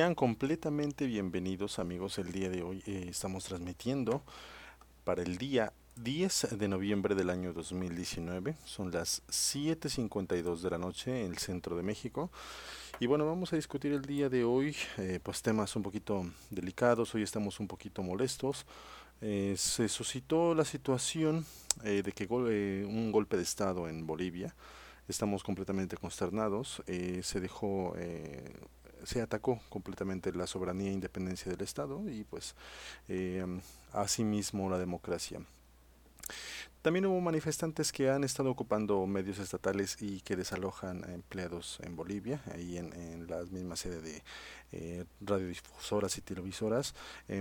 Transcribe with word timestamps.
Sean 0.00 0.14
completamente 0.14 1.04
bienvenidos 1.04 1.78
amigos 1.78 2.18
el 2.18 2.32
día 2.32 2.48
de 2.48 2.62
hoy. 2.62 2.82
Eh, 2.86 3.08
estamos 3.10 3.44
transmitiendo 3.44 4.22
para 5.04 5.20
el 5.20 5.36
día 5.36 5.74
10 5.96 6.56
de 6.58 6.68
noviembre 6.68 7.14
del 7.14 7.28
año 7.28 7.52
2019. 7.52 8.56
Son 8.64 8.90
las 8.90 9.22
7.52 9.26 10.60
de 10.62 10.70
la 10.70 10.78
noche 10.78 11.26
en 11.26 11.32
el 11.32 11.36
centro 11.36 11.76
de 11.76 11.82
México. 11.82 12.30
Y 12.98 13.08
bueno, 13.08 13.26
vamos 13.26 13.52
a 13.52 13.56
discutir 13.56 13.92
el 13.92 14.00
día 14.00 14.30
de 14.30 14.42
hoy 14.42 14.74
eh, 14.96 15.20
pues 15.22 15.42
temas 15.42 15.76
un 15.76 15.82
poquito 15.82 16.24
delicados. 16.48 17.14
Hoy 17.14 17.22
estamos 17.22 17.60
un 17.60 17.68
poquito 17.68 18.02
molestos. 18.02 18.64
Eh, 19.20 19.54
se 19.58 19.86
suscitó 19.86 20.54
la 20.54 20.64
situación 20.64 21.44
de 21.84 22.02
que 22.12 22.26
un 22.26 23.12
golpe 23.12 23.36
de 23.36 23.42
Estado 23.42 23.86
en 23.86 24.06
Bolivia. 24.06 24.54
Estamos 25.08 25.42
completamente 25.42 25.98
consternados. 25.98 26.82
se 26.86 27.40
dejó 27.40 27.94
se 29.04 29.22
atacó 29.22 29.60
completamente 29.68 30.32
la 30.32 30.46
soberanía 30.46 30.90
e 30.90 30.94
independencia 30.94 31.50
del 31.50 31.60
Estado 31.62 32.08
y 32.08 32.24
pues 32.24 32.54
eh, 33.08 33.44
asimismo 33.92 34.70
la 34.70 34.78
democracia. 34.78 35.40
También 36.82 37.04
hubo 37.04 37.20
manifestantes 37.20 37.92
que 37.92 38.08
han 38.08 38.24
estado 38.24 38.50
ocupando 38.50 39.06
medios 39.06 39.38
estatales 39.38 39.98
y 40.00 40.22
que 40.22 40.34
desalojan 40.34 41.04
empleados 41.10 41.78
en 41.82 41.94
Bolivia, 41.94 42.40
ahí 42.54 42.78
en, 42.78 42.94
en 42.94 43.26
la 43.26 43.42
misma 43.42 43.76
sede 43.76 44.00
de 44.00 44.22
eh, 44.72 45.04
radiodifusoras 45.20 46.16
y 46.16 46.22
televisoras, 46.22 46.94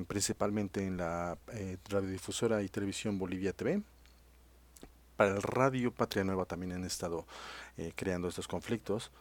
principalmente 0.08 0.86
en 0.86 0.98
la 0.98 1.38
eh, 1.54 1.78
radiodifusora 1.88 2.62
y 2.64 2.68
televisión 2.68 3.18
Bolivia 3.18 3.54
TV. 3.54 3.82
Para 5.16 5.32
el 5.36 5.42
Radio 5.42 5.94
Patria 5.94 6.24
Nueva 6.24 6.46
también 6.46 6.74
han 6.74 6.84
estado 6.84 7.26
eh, 7.78 7.94
creando 7.96 8.28
estos 8.28 8.48
conflictos 8.48 9.12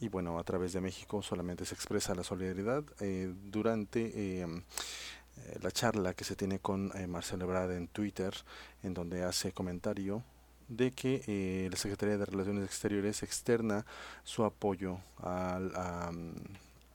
y 0.00 0.08
bueno, 0.08 0.38
a 0.38 0.44
través 0.44 0.72
de 0.72 0.80
México 0.80 1.22
solamente 1.22 1.64
se 1.64 1.74
expresa 1.74 2.14
la 2.14 2.24
solidaridad 2.24 2.84
eh, 3.00 3.32
durante 3.44 4.40
em, 4.40 4.58
eh, 4.58 5.58
la 5.62 5.70
charla 5.70 6.14
que 6.14 6.24
se 6.24 6.36
tiene 6.36 6.58
con 6.58 6.90
eh, 6.96 7.06
Marcelo 7.06 7.44
Ebrard 7.44 7.72
en 7.72 7.88
Twitter, 7.88 8.34
en 8.82 8.94
donde 8.94 9.24
hace 9.24 9.52
comentario 9.52 10.22
de 10.68 10.92
que 10.92 11.68
la 11.70 11.76
Secretaría 11.76 12.16
de 12.16 12.24
Relaciones 12.24 12.64
Exteriores 12.64 13.22
externa 13.22 13.84
su 14.22 14.44
apoyo 14.44 14.98
al, 15.18 15.76
a, 15.76 16.10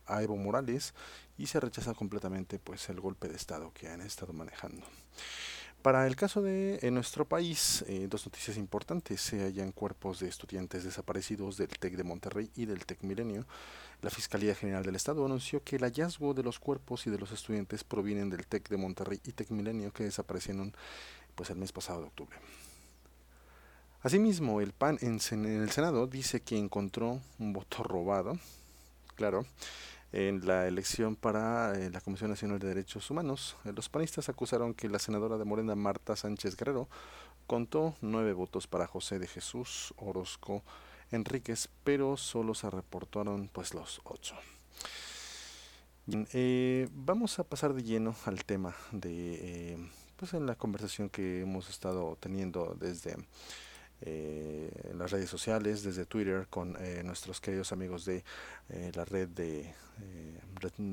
a 0.07 0.23
Evo 0.23 0.35
Morales 0.37 0.95
y 1.37 1.45
se 1.45 1.59
rechaza 1.59 1.93
completamente 1.93 2.57
pues 2.57 2.89
el 2.89 2.99
golpe 2.99 3.27
de 3.27 3.35
Estado 3.35 3.71
que 3.73 3.87
han 3.87 4.01
estado 4.01 4.33
manejando. 4.33 4.85
Para 5.81 6.05
el 6.07 6.17
caso 6.17 6.41
de 6.41 6.77
nuestro 6.91 7.23
país, 7.23 7.85
eh, 7.87 8.07
dos 8.09 8.25
noticias 8.25 8.57
importantes. 8.57 9.21
Se 9.21 9.41
hallan 9.45 9.71
cuerpos 9.71 10.19
de 10.19 10.27
estudiantes 10.27 10.83
desaparecidos 10.83 11.55
del 11.55 11.69
TEC 11.69 11.95
de 11.95 12.03
Monterrey 12.03 12.51
y 12.57 12.65
del 12.65 12.85
TEC 12.85 13.03
Milenio. 13.03 13.45
La 14.01 14.09
Fiscalía 14.09 14.55
General 14.55 14.83
del 14.83 14.97
Estado 14.97 15.25
anunció 15.25 15.63
que 15.63 15.77
el 15.77 15.83
hallazgo 15.83 16.33
de 16.33 16.43
los 16.43 16.59
cuerpos 16.59 17.07
y 17.07 17.11
de 17.11 17.17
los 17.17 17.31
estudiantes 17.31 17.85
provienen 17.85 18.29
del 18.29 18.45
TEC 18.45 18.67
de 18.67 18.75
Monterrey 18.75 19.21
y 19.23 19.31
TEC 19.31 19.51
Milenio 19.51 19.93
que 19.93 20.03
desaparecieron 20.03 20.73
pues, 21.35 21.49
el 21.49 21.55
mes 21.55 21.71
pasado 21.71 22.01
de 22.01 22.07
octubre. 22.07 22.37
Asimismo, 24.01 24.59
el 24.59 24.73
PAN 24.73 24.97
en, 24.99 25.19
en 25.31 25.61
el 25.61 25.71
Senado 25.71 26.07
dice 26.07 26.41
que 26.41 26.57
encontró 26.57 27.21
un 27.37 27.53
voto 27.53 27.83
robado. 27.83 28.37
Claro, 29.15 29.45
en 30.11 30.45
la 30.45 30.67
elección 30.67 31.15
para 31.15 31.77
eh, 31.77 31.89
la 31.91 32.01
Comisión 32.01 32.29
Nacional 32.29 32.59
de 32.59 32.67
Derechos 32.67 33.09
Humanos. 33.09 33.57
Eh, 33.65 33.71
los 33.75 33.89
panistas 33.89 34.29
acusaron 34.29 34.73
que 34.73 34.89
la 34.89 34.99
senadora 34.99 35.37
de 35.37 35.45
Morena, 35.45 35.75
Marta 35.75 36.15
Sánchez 36.15 36.55
Guerrero, 36.55 36.89
contó 37.47 37.95
nueve 38.01 38.33
votos 38.33 38.67
para 38.67 38.87
José 38.87 39.19
de 39.19 39.27
Jesús 39.27 39.93
Orozco 39.97 40.63
Enríquez, 41.11 41.69
pero 41.83 42.17
solo 42.17 42.53
se 42.53 42.69
reportaron 42.69 43.49
pues 43.51 43.73
los 43.73 44.01
ocho. 44.03 44.35
Eh, 46.33 46.87
vamos 46.91 47.37
a 47.37 47.43
pasar 47.43 47.73
de 47.73 47.83
lleno 47.83 48.15
al 48.25 48.43
tema 48.43 48.75
de 48.91 49.77
pues 50.15 50.33
en 50.33 50.47
la 50.47 50.55
conversación 50.55 51.09
que 51.09 51.41
hemos 51.41 51.69
estado 51.69 52.17
teniendo 52.19 52.75
desde 52.79 53.15
eh, 54.01 54.71
en 54.91 54.97
las 54.97 55.11
redes 55.11 55.29
sociales, 55.29 55.83
desde 55.83 56.05
Twitter, 56.05 56.47
con 56.49 56.77
eh, 56.79 57.01
nuestros 57.03 57.41
queridos 57.41 57.71
amigos 57.71 58.05
de 58.05 58.23
eh, 58.69 58.91
la 58.95 59.05
red 59.05 59.27
de 59.29 59.73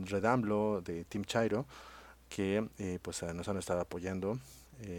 Redamblo, 0.05 0.81
de 0.81 1.05
Team 1.05 1.25
Chairo, 1.25 1.67
que 2.29 2.67
pues 3.03 3.23
nos 3.23 3.49
han 3.49 3.57
estado 3.57 3.81
apoyando. 3.81 4.39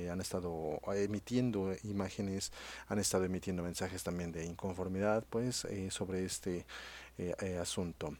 han 0.10 0.22
estado 0.22 0.80
emitiendo 0.94 1.76
imágenes, 1.84 2.54
han 2.88 3.00
estado 3.00 3.26
emitiendo 3.26 3.64
mensajes 3.64 4.04
también 4.04 4.32
de 4.32 4.46
inconformidad 4.46 5.26
pues 5.30 5.68
sobre 5.90 6.24
este 6.24 6.66
asunto. 7.60 8.16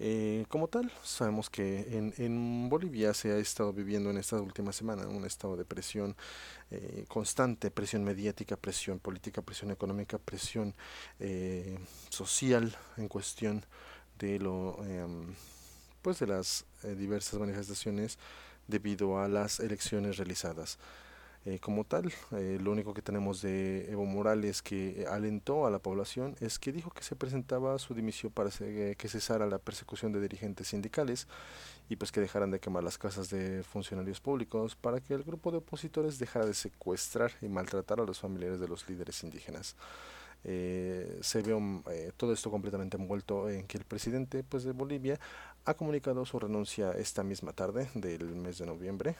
Eh, 0.00 0.46
como 0.48 0.68
tal, 0.68 0.92
sabemos 1.02 1.50
que 1.50 1.80
en, 1.96 2.14
en, 2.18 2.68
Bolivia 2.68 3.12
se 3.14 3.32
ha 3.32 3.38
estado 3.38 3.72
viviendo 3.72 4.10
en 4.10 4.18
esta 4.18 4.40
última 4.40 4.72
semana 4.72 5.08
un 5.08 5.24
estado 5.24 5.56
de 5.56 5.64
presión 5.64 6.14
eh, 6.70 7.04
constante, 7.08 7.72
presión 7.72 8.04
mediática, 8.04 8.56
presión 8.56 9.00
política, 9.00 9.42
presión 9.42 9.72
económica, 9.72 10.18
presión 10.18 10.72
eh, 11.18 11.78
social 12.10 12.76
en 12.96 13.08
cuestión 13.08 13.64
de 14.20 14.38
lo 14.38 14.78
em, 14.84 15.34
pues 16.02 16.20
de 16.20 16.28
las 16.28 16.64
diversas 16.96 17.40
manifestaciones 17.40 18.18
debido 18.68 19.18
a 19.18 19.26
las 19.26 19.58
elecciones 19.58 20.16
realizadas. 20.16 20.78
Eh, 21.48 21.60
como 21.60 21.84
tal. 21.84 22.12
Eh, 22.32 22.58
lo 22.60 22.70
único 22.72 22.92
que 22.92 23.00
tenemos 23.00 23.40
de 23.40 23.90
Evo 23.90 24.04
Morales 24.04 24.60
que 24.60 25.06
alentó 25.08 25.66
a 25.66 25.70
la 25.70 25.78
población 25.78 26.36
es 26.40 26.58
que 26.58 26.72
dijo 26.72 26.90
que 26.90 27.02
se 27.02 27.16
presentaba 27.16 27.78
su 27.78 27.94
dimisión 27.94 28.30
para 28.30 28.50
que 28.50 29.08
cesara 29.08 29.46
la 29.46 29.58
persecución 29.58 30.12
de 30.12 30.20
dirigentes 30.20 30.68
sindicales 30.68 31.26
y 31.88 31.96
pues 31.96 32.12
que 32.12 32.20
dejaran 32.20 32.50
de 32.50 32.60
quemar 32.60 32.84
las 32.84 32.98
casas 32.98 33.30
de 33.30 33.62
funcionarios 33.62 34.20
públicos 34.20 34.76
para 34.76 35.00
que 35.00 35.14
el 35.14 35.22
grupo 35.22 35.50
de 35.50 35.56
opositores 35.56 36.18
dejara 36.18 36.44
de 36.44 36.52
secuestrar 36.52 37.32
y 37.40 37.48
maltratar 37.48 37.98
a 37.98 38.04
los 38.04 38.20
familiares 38.20 38.60
de 38.60 38.68
los 38.68 38.86
líderes 38.86 39.24
indígenas. 39.24 39.74
Eh, 40.44 41.18
se 41.20 41.42
ve 41.42 41.82
eh, 41.90 42.12
todo 42.16 42.32
esto 42.32 42.50
completamente 42.50 42.96
envuelto 42.96 43.50
en 43.50 43.66
que 43.66 43.78
el 43.78 43.84
presidente 43.84 44.44
pues, 44.44 44.64
de 44.64 44.72
Bolivia 44.72 45.18
ha 45.64 45.74
comunicado 45.74 46.24
su 46.24 46.38
renuncia 46.38 46.92
esta 46.92 47.22
misma 47.22 47.52
tarde 47.52 47.90
del 47.94 48.24
mes 48.34 48.58
de 48.58 48.66
noviembre, 48.66 49.16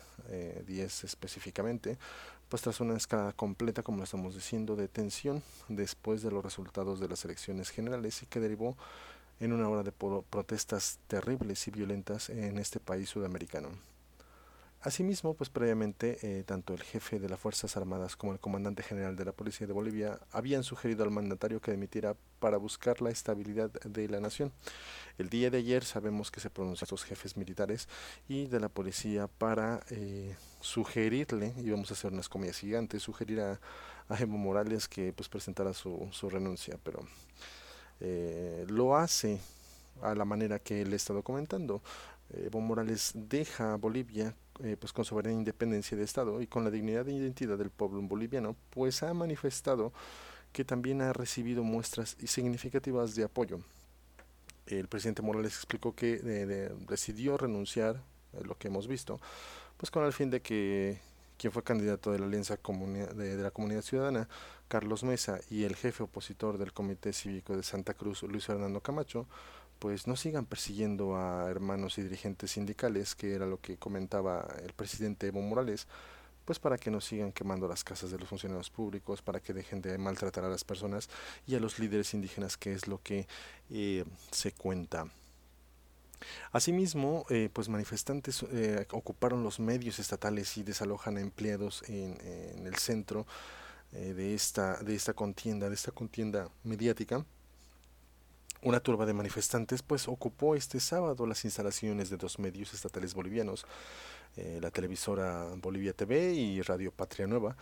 10 0.66 1.04
eh, 1.04 1.06
específicamente, 1.06 1.98
pues 2.48 2.62
tras 2.62 2.80
una 2.80 2.96
escala 2.96 3.32
completa, 3.32 3.82
como 3.82 3.98
lo 3.98 4.04
estamos 4.04 4.34
diciendo, 4.34 4.74
de 4.76 4.88
tensión 4.88 5.42
después 5.68 6.22
de 6.22 6.30
los 6.30 6.42
resultados 6.42 7.00
de 7.00 7.08
las 7.08 7.24
elecciones 7.24 7.70
generales 7.70 8.22
y 8.22 8.26
que 8.26 8.40
derivó 8.40 8.76
en 9.40 9.52
una 9.52 9.68
hora 9.68 9.82
de 9.82 9.92
protestas 9.92 10.98
terribles 11.06 11.68
y 11.68 11.70
violentas 11.70 12.30
en 12.30 12.58
este 12.58 12.80
país 12.80 13.08
sudamericano. 13.08 13.68
Asimismo, 14.88 15.34
pues 15.34 15.50
previamente, 15.50 16.16
eh, 16.22 16.44
tanto 16.44 16.72
el 16.72 16.82
jefe 16.82 17.18
de 17.18 17.28
las 17.28 17.38
Fuerzas 17.38 17.76
Armadas 17.76 18.16
como 18.16 18.32
el 18.32 18.40
comandante 18.40 18.82
general 18.82 19.16
de 19.16 19.26
la 19.26 19.32
Policía 19.32 19.66
de 19.66 19.74
Bolivia 19.74 20.18
habían 20.32 20.64
sugerido 20.64 21.04
al 21.04 21.10
mandatario 21.10 21.60
que 21.60 21.72
dimitiera 21.72 22.16
para 22.38 22.56
buscar 22.56 23.02
la 23.02 23.10
estabilidad 23.10 23.70
de 23.70 24.08
la 24.08 24.18
nación. 24.18 24.50
El 25.18 25.28
día 25.28 25.50
de 25.50 25.58
ayer 25.58 25.84
sabemos 25.84 26.30
que 26.30 26.40
se 26.40 26.48
pronunció 26.48 26.86
los 26.90 27.04
jefes 27.04 27.36
militares 27.36 27.86
y 28.30 28.46
de 28.46 28.60
la 28.60 28.70
policía 28.70 29.26
para 29.26 29.82
eh, 29.90 30.34
sugerirle, 30.60 31.52
y 31.58 31.68
vamos 31.68 31.90
a 31.90 31.92
hacer 31.94 32.10
unas 32.10 32.30
comillas 32.30 32.56
gigantes, 32.56 33.02
sugerir 33.02 33.42
a, 33.42 33.60
Evo 34.18 34.38
Morales 34.38 34.88
que 34.88 35.12
pues 35.12 35.28
presentara 35.28 35.74
su, 35.74 36.08
renuncia, 36.30 36.78
pero 36.82 37.00
eh, 38.00 38.64
lo 38.70 38.96
hace 38.96 39.38
a 40.00 40.14
la 40.14 40.24
manera 40.24 40.58
que 40.58 40.80
él 40.80 40.94
ha 40.94 40.96
estado 40.96 41.22
comentando. 41.22 41.82
Evo 42.30 42.60
Morales 42.60 43.12
deja 43.14 43.76
Bolivia 43.76 44.34
eh, 44.60 44.76
pues 44.78 44.92
con 44.92 45.04
soberanía 45.04 45.36
e 45.36 45.40
independencia 45.40 45.96
de 45.96 46.02
Estado 46.02 46.42
y 46.42 46.48
con 46.48 46.64
la 46.64 46.70
dignidad 46.70 47.08
e 47.08 47.12
identidad 47.12 47.56
del 47.56 47.70
pueblo 47.70 48.02
boliviano, 48.02 48.56
pues 48.70 49.04
ha 49.04 49.14
manifestado 49.14 49.92
que 50.52 50.64
también 50.64 51.00
ha 51.00 51.12
recibido 51.12 51.62
muestras 51.62 52.16
significativas 52.24 53.14
de 53.14 53.24
apoyo. 53.24 53.60
El 54.66 54.88
presidente 54.88 55.22
Morales 55.22 55.54
explicó 55.54 55.94
que 55.94 56.18
decidió 56.88 57.36
renunciar, 57.36 58.02
a 58.36 58.44
lo 58.44 58.58
que 58.58 58.68
hemos 58.68 58.88
visto, 58.88 59.20
pues 59.76 59.90
con 59.90 60.04
el 60.04 60.12
fin 60.12 60.28
de 60.28 60.42
que 60.42 60.98
quien 61.38 61.52
fue 61.52 61.62
candidato 61.62 62.10
de 62.10 62.18
la 62.18 62.26
Alianza 62.26 62.56
de, 62.56 63.36
de, 63.36 63.42
la 63.42 63.52
Comunidad 63.52 63.82
Ciudadana, 63.82 64.28
Carlos 64.66 65.04
Mesa, 65.04 65.38
y 65.50 65.62
el 65.62 65.76
jefe 65.76 66.02
opositor 66.02 66.58
del 66.58 66.72
Comité 66.72 67.12
Cívico 67.12 67.56
de 67.56 67.62
Santa 67.62 67.94
Cruz, 67.94 68.24
Luis 68.24 68.44
Fernando 68.44 68.80
Camacho, 68.80 69.28
pues 69.78 70.06
no 70.06 70.16
sigan 70.16 70.46
persiguiendo 70.46 71.16
a 71.16 71.48
hermanos 71.50 71.98
y 71.98 72.02
dirigentes 72.02 72.52
sindicales, 72.52 73.14
que 73.14 73.34
era 73.34 73.46
lo 73.46 73.60
que 73.60 73.76
comentaba 73.76 74.46
el 74.62 74.72
presidente 74.72 75.28
Evo 75.28 75.40
Morales, 75.40 75.86
pues 76.44 76.58
para 76.58 76.78
que 76.78 76.90
no 76.90 77.00
sigan 77.00 77.30
quemando 77.32 77.68
las 77.68 77.84
casas 77.84 78.10
de 78.10 78.18
los 78.18 78.28
funcionarios 78.28 78.70
públicos, 78.70 79.20
para 79.22 79.40
que 79.40 79.52
dejen 79.52 79.82
de 79.82 79.98
maltratar 79.98 80.44
a 80.44 80.48
las 80.48 80.64
personas 80.64 81.08
y 81.46 81.54
a 81.54 81.60
los 81.60 81.78
líderes 81.78 82.14
indígenas, 82.14 82.56
que 82.56 82.72
es 82.72 82.88
lo 82.88 83.02
que 83.02 83.26
eh, 83.70 84.04
se 84.30 84.52
cuenta. 84.52 85.06
Asimismo, 86.50 87.26
eh, 87.28 87.48
pues 87.52 87.68
manifestantes 87.68 88.42
eh, 88.50 88.86
ocuparon 88.90 89.44
los 89.44 89.60
medios 89.60 89.98
estatales 89.98 90.56
y 90.56 90.62
desalojan 90.62 91.18
a 91.18 91.20
empleados 91.20 91.84
en, 91.88 92.18
en 92.24 92.66
el 92.66 92.76
centro 92.76 93.26
de, 93.92 94.34
esta, 94.34 94.78
de 94.82 94.94
esta 94.94 95.14
contienda, 95.14 95.68
de 95.68 95.74
esta 95.74 95.92
contienda 95.92 96.50
mediática 96.64 97.24
Una 98.60 98.80
turba 98.80 99.06
de 99.06 99.12
manifestantes 99.12 99.82
pues 99.82 100.08
ocupó 100.08 100.56
este 100.56 100.80
sábado 100.80 101.26
las 101.26 101.44
instalaciones 101.44 102.10
de 102.10 102.16
dos 102.16 102.40
medios 102.40 102.74
estatales 102.74 103.14
bolivianos, 103.14 103.64
eh, 104.36 104.58
la 104.60 104.72
televisora 104.72 105.46
Bolivia 105.62 105.92
TV 105.92 106.32
y 106.34 106.60
Radio 106.62 106.90
Patria 106.90 107.28
Nueva, 107.28 107.56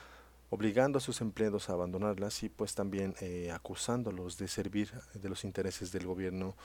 obligando 0.48 0.96
a 0.96 1.02
sus 1.02 1.20
empleados 1.20 1.68
a 1.68 1.74
abandonarlas 1.74 2.42
y 2.44 2.48
pues 2.48 2.74
también 2.74 3.14
eh, 3.20 3.50
acusándolos 3.52 4.38
de 4.38 4.48
servir 4.48 4.90
de 5.12 5.28
los 5.28 5.44
intereses 5.44 5.92
del 5.92 6.06
gobierno 6.06 6.56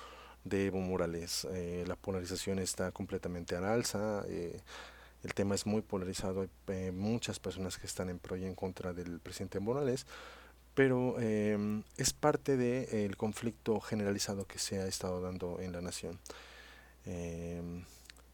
de 0.46 0.68
Evo 0.68 0.80
Morales. 0.80 1.46
Eh, 1.52 1.84
la 1.86 1.98
polarización 1.98 2.60
está 2.60 2.94
completamente 2.94 3.58
al 3.58 3.66
alza, 3.66 4.24
el 4.28 5.34
tema 5.34 5.56
es 5.56 5.66
muy 5.66 5.82
polarizado, 5.82 6.48
hay 6.68 6.92
muchas 6.92 7.38
personas 7.38 7.78
que 7.78 7.86
están 7.86 8.10
en 8.10 8.18
pro 8.18 8.38
y 8.38 8.46
en 8.46 8.56
contra 8.56 8.94
del 8.94 9.20
presidente 9.20 9.60
Morales 9.60 10.06
pero 10.74 11.20
em, 11.20 11.84
es 11.98 12.14
parte 12.14 12.58
del 12.58 13.18
conflicto 13.18 13.80
generalizado 13.80 14.46
que 14.46 14.60
se 14.60 14.80
ha 14.80 14.88
estado 14.88 15.22
dando 15.22 15.60
en 15.60 15.72
la 15.72 15.82
nación. 15.82 16.20
Em, 17.06 17.84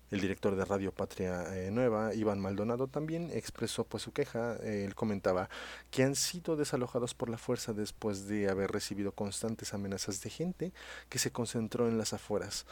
el 0.10 0.22
director 0.22 0.56
de 0.56 0.64
Radio 0.64 0.94
Patria 0.94 1.58
eh, 1.58 1.70
Nueva, 1.70 2.14
Iván 2.14 2.40
Maldonado, 2.40 2.88
también 2.88 3.30
expresó 3.34 3.84
pues 3.84 4.04
su 4.04 4.14
queja. 4.14 4.56
él 4.64 4.96
comentaba 4.96 5.50
que 5.92 6.04
han 6.04 6.16
sido 6.16 6.56
desalojados 6.56 7.14
por 7.14 7.30
la 7.30 7.38
fuerza 7.38 7.74
después 7.74 8.28
de 8.28 8.50
haber 8.50 8.72
recibido 8.72 9.12
constantes 9.12 9.74
amenazas 9.74 10.22
de 10.22 10.30
gente 10.30 10.74
que 11.10 11.20
se 11.20 11.32
concentró 11.32 11.88
en 11.90 11.98
las 11.98 12.14
afueras. 12.14 12.66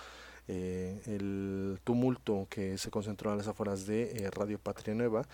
Eh, 0.47 1.01
el 1.07 1.79
tumulto 1.83 2.47
que 2.49 2.77
se 2.77 2.91
concentró 2.91 3.31
en 3.31 3.39
las 3.39 3.47
afueras 3.47 3.87
de 3.87 4.25
eh, 4.25 4.31
Radio 4.31 4.59
Patria 4.59 4.93
Nueva 4.93 5.25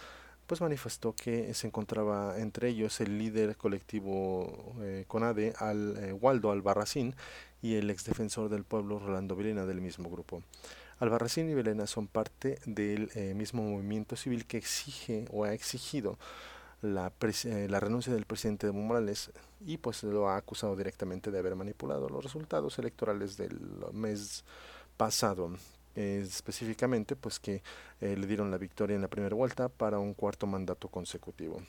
pues 0.51 0.59
manifestó 0.59 1.15
que 1.15 1.53
se 1.53 1.67
encontraba 1.67 2.37
entre 2.37 2.67
ellos 2.67 2.99
el 2.99 3.17
líder 3.17 3.55
colectivo 3.55 4.75
eh, 4.81 5.05
CONADE, 5.07 5.53
al, 5.57 5.95
eh, 5.95 6.11
Waldo 6.11 6.51
Albarracín, 6.51 7.15
y 7.61 7.75
el 7.75 7.89
exdefensor 7.89 8.49
del 8.49 8.65
pueblo 8.65 8.99
Rolando 8.99 9.37
Vilena 9.37 9.65
del 9.65 9.79
mismo 9.79 10.09
grupo. 10.09 10.43
Albarracín 10.99 11.49
y 11.49 11.53
Vilena 11.53 11.87
son 11.87 12.07
parte 12.07 12.59
del 12.65 13.09
eh, 13.15 13.33
mismo 13.33 13.63
movimiento 13.63 14.17
civil 14.17 14.45
que 14.45 14.57
exige 14.57 15.23
o 15.31 15.45
ha 15.45 15.53
exigido 15.53 16.19
la, 16.81 17.13
la, 17.69 17.79
renuncia 17.79 18.11
del 18.11 18.25
presidente 18.25 18.67
de 18.67 18.73
Morales 18.73 19.31
y 19.65 19.77
pues 19.77 20.03
lo 20.03 20.27
ha 20.27 20.35
acusado 20.35 20.75
directamente 20.75 21.31
de 21.31 21.39
haber 21.39 21.55
manipulado 21.55 22.09
los 22.09 22.25
resultados 22.25 22.77
electorales 22.77 23.37
del 23.37 23.57
mes 23.93 24.43
pasado 24.97 25.53
específicamente 25.95 27.15
pues 27.15 27.39
que 27.39 27.61
eh, 27.99 28.15
le 28.17 28.27
dieron 28.27 28.51
la 28.51 28.57
victoria 28.57 28.95
en 28.95 29.01
la 29.01 29.07
primera 29.07 29.35
vuelta 29.35 29.69
para 29.69 29.99
un 29.99 30.13
cuarto 30.13 30.47
mandato 30.47 30.87
consecutivo. 30.87 31.61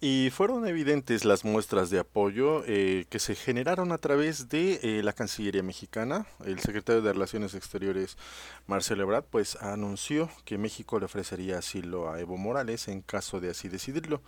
Y 0.00 0.30
fueron 0.30 0.66
evidentes 0.66 1.24
las 1.24 1.46
muestras 1.46 1.88
de 1.88 1.98
apoyo 1.98 2.62
eh, 2.66 3.06
que 3.08 3.18
se 3.18 3.34
generaron 3.34 3.90
a 3.90 3.96
través 3.96 4.50
de 4.50 4.80
eh, 4.82 5.02
la 5.02 5.14
Cancillería 5.14 5.62
mexicana. 5.62 6.26
El 6.44 6.60
secretario 6.60 7.00
de 7.00 7.12
Relaciones 7.12 7.54
Exteriores, 7.54 8.18
Marcelo 8.66 9.04
Ebrard, 9.04 9.24
pues 9.24 9.56
anunció 9.62 10.28
que 10.44 10.58
México 10.58 10.98
le 10.98 11.06
ofrecería 11.06 11.58
asilo 11.58 12.10
a 12.10 12.20
Evo 12.20 12.36
Morales 12.36 12.88
en 12.88 13.00
caso 13.00 13.40
de 13.40 13.50
así 13.50 13.68
decidirlo. 13.68 14.20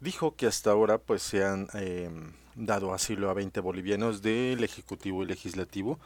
Dijo 0.00 0.34
que 0.34 0.46
hasta 0.46 0.70
ahora 0.70 0.98
pues 0.98 1.22
se 1.22 1.44
han 1.44 1.68
em, 1.74 2.32
dado 2.54 2.94
asilo 2.94 3.28
a 3.28 3.34
20 3.34 3.60
bolivianos 3.60 4.22
del 4.22 4.64
Ejecutivo 4.64 5.22
y 5.22 5.26
Legislativo 5.26 5.98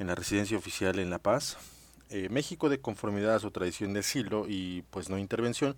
en 0.00 0.08
la 0.08 0.14
residencia 0.14 0.58
oficial 0.58 0.98
en 0.98 1.10
La 1.10 1.18
Paz, 1.18 1.56
eh, 2.10 2.28
México, 2.28 2.68
de 2.68 2.80
conformidad 2.80 3.34
a 3.34 3.40
su 3.40 3.50
tradición 3.50 3.92
de 3.92 4.00
asilo 4.00 4.46
y 4.48 4.82
pues 4.90 5.08
no 5.08 5.18
intervención, 5.18 5.76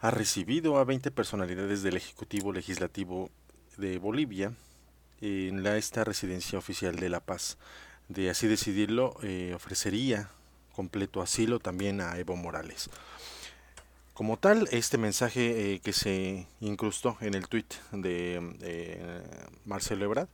ha 0.00 0.10
recibido 0.10 0.78
a 0.78 0.84
20 0.84 1.10
personalidades 1.10 1.82
del 1.82 1.96
Ejecutivo 1.96 2.52
Legislativo 2.52 3.30
de 3.76 3.98
Bolivia 3.98 4.52
en 5.20 5.62
la, 5.62 5.76
esta 5.76 6.04
residencia 6.04 6.58
oficial 6.58 6.96
de 6.96 7.08
La 7.08 7.20
Paz. 7.20 7.58
De 8.08 8.30
así 8.30 8.46
decidirlo, 8.46 9.16
eh, 9.22 9.52
ofrecería 9.54 10.30
completo 10.74 11.20
asilo 11.22 11.58
también 11.58 12.00
a 12.00 12.16
Evo 12.18 12.36
Morales. 12.36 12.90
Como 14.14 14.38
tal, 14.38 14.68
este 14.70 14.98
mensaje 14.98 15.74
eh, 15.74 15.80
que 15.80 15.92
se 15.92 16.46
incrustó 16.60 17.16
en 17.20 17.34
el 17.34 17.48
tuit 17.48 17.74
de 17.92 19.22
Marcelo 19.64 20.04
Ebrard 20.04 20.28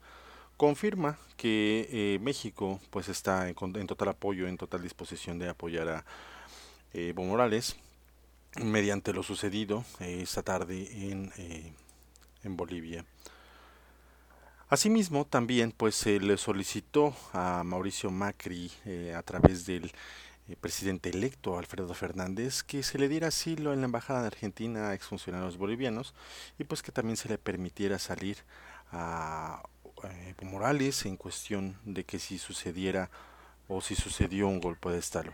confirma 0.57 1.19
que 1.37 1.89
eh, 1.91 2.19
México 2.21 2.81
pues 2.91 3.09
está 3.09 3.49
en, 3.49 3.87
total 3.87 4.09
apoyo, 4.09 4.49
en 4.49 4.57
total 4.57 4.83
disposición 4.83 5.39
de 5.39 5.49
apoyar 5.49 5.89
a 5.89 6.05
eh, 6.93 7.09
Evo 7.09 7.25
Morales 7.25 7.77
mediante 8.63 9.13
lo 9.13 9.23
sucedido 9.23 9.85
eh, 10.01 10.21
esta 10.23 10.43
tarde 10.43 10.89
en, 11.11 11.77
Bolivia. 12.49 13.05
Asimismo, 14.69 15.25
también 15.25 15.73
pues 15.73 15.97
se 15.97 16.21
le 16.21 16.37
solicitó 16.37 17.13
a 17.33 17.65
Mauricio 17.65 18.13
Macri 18.13 18.71
a 19.17 19.21
través 19.23 19.67
del 19.67 19.91
presidente 20.61 21.11
electo 21.11 21.59
Alfredo 21.59 21.93
Fernández 21.93 22.63
que 22.63 22.85
se 22.85 22.99
le 22.99 23.09
diera 23.09 23.29
asilo 23.29 23.73
en 23.73 23.81
la 23.81 23.87
embajada 23.87 24.21
de 24.21 24.29
Argentina 24.29 24.91
a 24.91 24.95
exfuncionarios 24.95 25.57
bolivianos 25.57 26.15
y 26.57 26.63
pues 26.63 26.83
que 26.83 26.93
también 26.93 27.17
se 27.17 27.29
le 27.29 27.37
permitiera 27.37 27.99
salir 27.99 28.39
a 28.93 29.65
eh, 30.05 30.35
Morales 30.43 31.07
en 31.07 31.17
cuestión 31.17 31.77
de 31.85 32.05
que 32.05 32.19
si 32.19 32.39
sucediera 32.39 33.11
o 33.69 33.81
si 33.81 33.95
sucedió 33.95 34.49
un 34.49 34.61
golpe 34.61 34.91
de 34.91 34.99
Estado. 34.99 35.33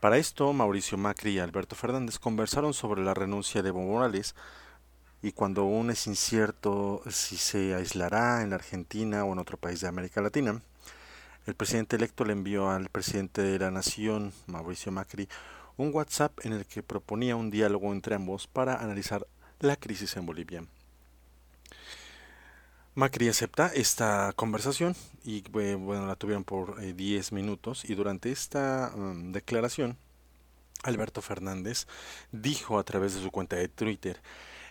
Para 0.00 0.18
esto, 0.18 0.52
Mauricio 0.52 0.98
Macri 0.98 1.32
y 1.32 1.38
Alberto 1.38 1.76
Fernández 1.76 2.18
conversaron 2.18 2.74
sobre 2.74 3.02
la 3.02 3.14
renuncia 3.14 3.62
de 3.62 3.70
Evo 3.70 3.82
Morales 3.82 4.34
y 5.22 5.32
cuando 5.32 5.62
aún 5.62 5.90
es 5.90 6.06
incierto 6.06 7.02
si 7.08 7.38
se 7.38 7.74
aislará 7.74 8.42
en 8.42 8.50
la 8.50 8.56
Argentina 8.56 9.24
o 9.24 9.32
en 9.32 9.38
otro 9.38 9.56
país 9.56 9.80
de 9.80 9.88
América 9.88 10.20
Latina, 10.20 10.60
el 11.46 11.54
presidente 11.54 11.96
electo 11.96 12.24
le 12.24 12.32
envió 12.32 12.70
al 12.70 12.90
presidente 12.90 13.42
de 13.42 13.58
la 13.58 13.70
Nación, 13.70 14.32
Mauricio 14.46 14.92
Macri, 14.92 15.28
un 15.76 15.94
WhatsApp 15.94 16.44
en 16.44 16.52
el 16.52 16.66
que 16.66 16.82
proponía 16.82 17.36
un 17.36 17.50
diálogo 17.50 17.92
entre 17.92 18.14
ambos 18.14 18.46
para 18.46 18.76
analizar 18.76 19.26
la 19.60 19.76
crisis 19.76 20.16
en 20.16 20.26
Bolivia. 20.26 20.64
Macri 22.96 23.28
acepta 23.28 23.72
esta 23.74 24.32
conversación 24.36 24.94
y 25.24 25.42
bueno, 25.50 26.06
la 26.06 26.14
tuvieron 26.14 26.44
por 26.44 26.80
10 26.80 27.32
eh, 27.32 27.34
minutos 27.34 27.84
y 27.84 27.96
durante 27.96 28.30
esta 28.30 28.92
um, 28.94 29.32
declaración 29.32 29.96
Alberto 30.84 31.20
Fernández 31.20 31.88
dijo 32.30 32.78
a 32.78 32.84
través 32.84 33.16
de 33.16 33.20
su 33.20 33.32
cuenta 33.32 33.56
de 33.56 33.66
Twitter 33.66 34.22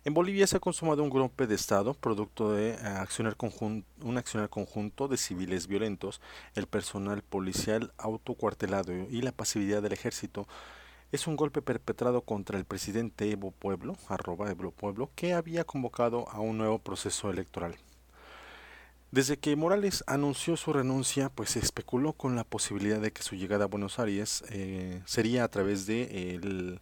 en 0.05 0.13
Bolivia 0.13 0.47
se 0.47 0.55
ha 0.55 0.61
consumado 0.61 1.03
un 1.03 1.09
golpe 1.09 1.47
de 1.47 1.55
Estado 1.55 1.95
producto 1.95 2.53
de 2.53 2.77
uh, 2.81 4.07
un 4.07 4.17
accionar 4.17 4.49
conjunto 4.49 5.09
de 5.09 5.17
civiles 5.17 5.67
violentos, 5.67 6.21
el 6.55 6.67
personal 6.67 7.23
policial 7.23 7.91
autocuartelado 7.97 8.93
y 8.93 9.21
la 9.21 9.33
pasividad 9.33 9.81
del 9.81 9.91
ejército 9.91 10.47
es 11.11 11.27
un 11.27 11.35
golpe 11.35 11.61
perpetrado 11.61 12.21
contra 12.21 12.57
el 12.57 12.63
presidente 12.63 13.29
Evo 13.29 13.51
Pueblo, 13.51 13.97
arroba 14.07 14.49
Evo 14.49 14.71
Pueblo, 14.71 15.11
que 15.13 15.33
había 15.33 15.65
convocado 15.65 16.29
a 16.29 16.39
un 16.39 16.57
nuevo 16.57 16.79
proceso 16.79 17.29
electoral. 17.29 17.75
Desde 19.13 19.37
que 19.37 19.55
Morales 19.55 20.03
anunció 20.07 20.57
su 20.57 20.73
renuncia, 20.73 21.29
pues 21.29 21.51
se 21.51 21.59
especuló 21.59 22.13
con 22.13 22.35
la 22.35 22.43
posibilidad 22.43 22.99
de 22.99 23.13
que 23.13 23.21
su 23.21 23.35
llegada 23.35 23.65
a 23.65 23.67
Buenos 23.67 23.99
Aires 23.99 24.43
eh, 24.49 25.03
sería 25.05 25.43
a 25.43 25.49
través 25.49 25.85
de 25.85 26.33
el 26.33 26.79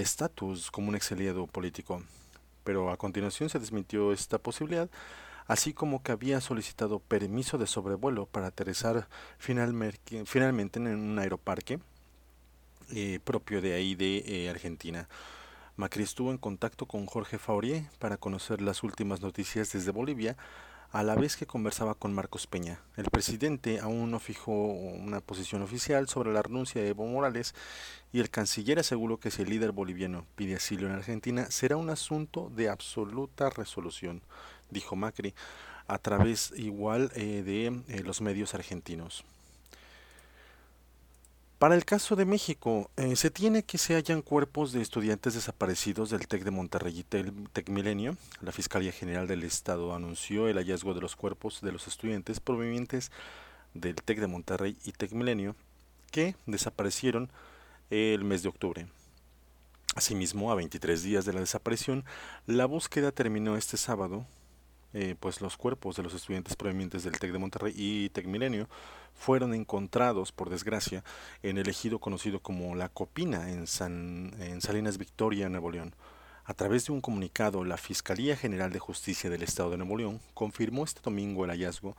estatus 0.00 0.70
como 0.70 0.88
un 0.88 0.94
exiliado 0.94 1.46
político. 1.46 2.02
Pero 2.64 2.90
a 2.90 2.96
continuación 2.96 3.50
se 3.50 3.58
desmintió 3.58 4.14
esta 4.14 4.38
posibilidad, 4.38 4.88
así 5.46 5.74
como 5.74 6.02
que 6.02 6.12
había 6.12 6.40
solicitado 6.40 6.98
permiso 6.98 7.58
de 7.58 7.66
sobrevuelo 7.66 8.24
para 8.24 8.46
aterrizar 8.46 9.06
finalmente, 9.36 10.78
en 10.78 10.86
un 10.86 11.18
aeroparque 11.18 11.78
eh, 12.90 13.20
propio 13.22 13.60
de 13.60 13.74
ahí 13.74 13.94
de 13.94 14.24
eh, 14.26 14.48
Argentina. 14.48 15.10
Macri 15.76 16.04
estuvo 16.04 16.30
en 16.30 16.38
contacto 16.38 16.86
con 16.86 17.04
Jorge 17.04 17.36
Faurier 17.36 17.84
para 17.98 18.16
conocer 18.16 18.62
las 18.62 18.82
últimas 18.82 19.20
noticias 19.20 19.70
desde 19.72 19.90
Bolivia, 19.90 20.38
a 20.90 21.02
la 21.02 21.14
vez 21.14 21.36
que 21.36 21.46
conversaba 21.46 21.94
con 21.94 22.14
Marcos 22.14 22.46
Peña. 22.46 22.80
El 22.96 23.10
presidente 23.10 23.80
aún 23.80 24.10
no 24.10 24.18
fijó 24.18 24.52
una 24.52 25.20
posición 25.20 25.62
oficial 25.62 26.08
sobre 26.08 26.32
la 26.32 26.42
renuncia 26.42 26.80
de 26.80 26.88
Evo 26.88 27.06
Morales 27.06 27.54
y 28.12 28.20
el 28.20 28.30
canciller 28.30 28.78
aseguró 28.78 29.18
que 29.18 29.30
si 29.30 29.42
el 29.42 29.50
líder 29.50 29.72
boliviano 29.72 30.24
pide 30.34 30.56
asilo 30.56 30.86
en 30.86 30.94
Argentina 30.94 31.50
será 31.50 31.76
un 31.76 31.90
asunto 31.90 32.50
de 32.54 32.70
absoluta 32.70 33.50
resolución, 33.50 34.22
dijo 34.70 34.96
Macri, 34.96 35.34
a 35.86 35.98
través 35.98 36.52
igual 36.56 37.10
eh, 37.14 37.42
de 37.42 37.66
eh, 37.88 38.02
los 38.02 38.20
medios 38.20 38.54
argentinos. 38.54 39.24
Para 41.58 41.74
el 41.74 41.84
caso 41.84 42.14
de 42.14 42.24
México, 42.24 42.88
eh, 42.96 43.16
se 43.16 43.32
tiene 43.32 43.64
que 43.64 43.78
se 43.78 43.94
hallan 43.94 44.22
cuerpos 44.22 44.70
de 44.70 44.80
estudiantes 44.80 45.34
desaparecidos 45.34 46.08
del 46.10 46.28
TEC 46.28 46.44
de 46.44 46.52
Monterrey 46.52 47.00
y 47.00 47.02
TEC 47.02 47.68
Milenio. 47.68 48.16
La 48.40 48.52
Fiscalía 48.52 48.92
General 48.92 49.26
del 49.26 49.42
Estado 49.42 49.92
anunció 49.92 50.46
el 50.46 50.56
hallazgo 50.56 50.94
de 50.94 51.00
los 51.00 51.16
cuerpos 51.16 51.60
de 51.60 51.72
los 51.72 51.88
estudiantes 51.88 52.38
provenientes 52.38 53.10
del 53.74 53.96
TEC 53.96 54.20
de 54.20 54.28
Monterrey 54.28 54.76
y 54.84 54.92
TEC 54.92 55.10
Milenio 55.10 55.56
que 56.12 56.36
desaparecieron 56.46 57.28
el 57.90 58.22
mes 58.22 58.44
de 58.44 58.50
octubre. 58.50 58.86
Asimismo, 59.96 60.52
a 60.52 60.54
23 60.54 61.02
días 61.02 61.24
de 61.24 61.32
la 61.32 61.40
desaparición, 61.40 62.04
la 62.46 62.66
búsqueda 62.66 63.10
terminó 63.10 63.56
este 63.56 63.78
sábado 63.78 64.26
eh, 64.94 65.14
pues 65.18 65.40
los 65.40 65.56
cuerpos 65.56 65.96
de 65.96 66.02
los 66.02 66.14
estudiantes 66.14 66.56
provenientes 66.56 67.04
del 67.04 67.18
TEC 67.18 67.32
de 67.32 67.38
Monterrey 67.38 67.74
y 67.76 68.08
TEC 68.10 68.26
Milenio 68.26 68.68
fueron 69.14 69.52
encontrados, 69.54 70.32
por 70.32 70.48
desgracia, 70.48 71.04
en 71.42 71.58
el 71.58 71.68
ejido 71.68 71.98
conocido 71.98 72.40
como 72.40 72.74
La 72.76 72.88
Copina, 72.88 73.50
en, 73.50 73.66
San, 73.66 74.32
en 74.38 74.60
Salinas 74.60 74.96
Victoria, 74.96 75.48
Nuevo 75.48 75.70
León. 75.70 75.94
A 76.44 76.54
través 76.54 76.86
de 76.86 76.92
un 76.92 77.00
comunicado, 77.00 77.64
la 77.64 77.76
Fiscalía 77.76 78.36
General 78.36 78.72
de 78.72 78.78
Justicia 78.78 79.28
del 79.28 79.42
Estado 79.42 79.70
de 79.70 79.76
Nuevo 79.76 79.98
León 79.98 80.20
confirmó 80.34 80.84
este 80.84 81.02
domingo 81.02 81.44
el 81.44 81.50
hallazgo 81.50 81.94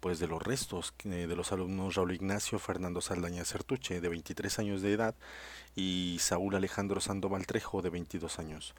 pues 0.00 0.18
de 0.20 0.28
los 0.28 0.42
restos 0.42 0.94
eh, 1.04 1.26
de 1.26 1.36
los 1.36 1.52
alumnos 1.52 1.96
Raúl 1.96 2.12
Ignacio 2.12 2.58
Fernando 2.58 3.00
Saldaña 3.00 3.44
Certuche, 3.44 4.00
de 4.00 4.08
23 4.08 4.58
años 4.60 4.82
de 4.82 4.92
edad, 4.92 5.14
y 5.74 6.18
Saúl 6.20 6.54
Alejandro 6.54 7.00
Sandoval 7.00 7.46
Trejo, 7.46 7.82
de 7.82 7.90
22 7.90 8.38
años. 8.38 8.74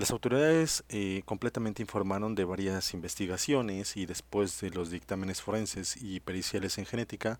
Las 0.00 0.12
autoridades 0.12 0.82
eh, 0.88 1.20
completamente 1.26 1.82
informaron 1.82 2.34
de 2.34 2.46
varias 2.46 2.94
investigaciones 2.94 3.98
y 3.98 4.06
después 4.06 4.58
de 4.62 4.70
los 4.70 4.90
dictámenes 4.90 5.42
forenses 5.42 5.98
y 6.00 6.20
periciales 6.20 6.78
en 6.78 6.86
genética, 6.86 7.38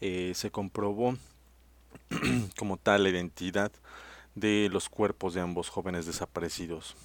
eh, 0.00 0.32
se 0.34 0.50
comprobó 0.50 1.16
como 2.58 2.76
tal 2.76 3.04
la 3.04 3.10
identidad 3.10 3.70
de 4.34 4.68
los 4.72 4.88
cuerpos 4.88 5.34
de 5.34 5.42
ambos 5.42 5.68
jóvenes 5.68 6.04
desaparecidos. 6.04 6.96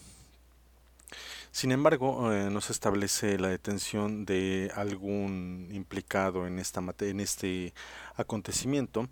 Sin 1.51 1.72
embargo, 1.72 2.34
eh, 2.34 2.50
no 2.50 2.60
se 2.60 2.74
establece 2.74 3.38
la 3.38 3.50
detención 3.50 4.25
de 4.25 4.72
algún 4.74 5.70
implicado 5.74 6.48
en, 6.48 6.58
esta 6.58 6.82
en 7.01 7.20
este 7.20 7.75
acontecimiento. 8.16 9.08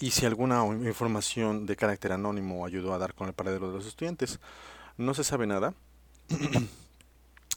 Y 0.00 0.10
si 0.10 0.26
alguna 0.26 0.64
información 0.64 1.66
de 1.66 1.76
carácter 1.76 2.12
anónimo 2.12 2.66
ayudó 2.66 2.94
a 2.94 2.98
dar 2.98 3.14
con 3.14 3.28
el 3.28 3.34
paradero 3.34 3.68
de 3.68 3.76
los 3.76 3.86
estudiantes. 3.86 4.40
No 4.96 5.14
se 5.14 5.24
sabe 5.24 5.46
nada. 5.46 5.74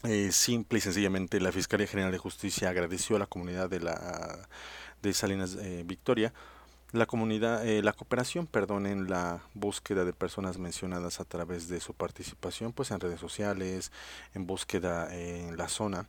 Eh, 0.06 0.32
simple 0.32 0.76
y 0.76 0.82
sencillamente 0.82 1.40
la 1.40 1.50
Fiscalía 1.50 1.86
General 1.86 2.12
de 2.12 2.18
Justicia 2.18 2.68
agradeció 2.68 3.16
a 3.16 3.18
la 3.18 3.26
comunidad 3.26 3.70
de 3.70 3.80
la 3.80 4.46
de 5.00 5.14
Salinas 5.14 5.56
Victoria 5.86 6.34
la 6.94 7.06
comunidad, 7.06 7.66
eh, 7.66 7.82
la 7.82 7.92
cooperación, 7.92 8.46
perdón, 8.46 8.86
en 8.86 9.10
la 9.10 9.40
búsqueda 9.52 10.04
de 10.04 10.12
personas 10.12 10.58
mencionadas 10.58 11.18
a 11.18 11.24
través 11.24 11.68
de 11.68 11.80
su 11.80 11.92
participación, 11.92 12.72
pues 12.72 12.92
en 12.92 13.00
redes 13.00 13.18
sociales, 13.18 13.90
en 14.32 14.46
búsqueda 14.46 15.12
en 15.12 15.56
la 15.56 15.68
zona. 15.68 16.06